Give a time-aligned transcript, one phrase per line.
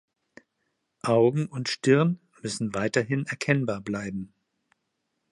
[1.03, 4.33] Augen und Stirn müssen weiterhin erkennbar bleiben.